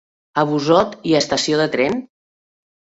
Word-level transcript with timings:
A 0.43 0.45
Busot 0.53 0.97
hi 1.11 1.15
ha 1.15 1.23
estació 1.27 1.63
de 1.63 1.71
tren? 1.79 2.05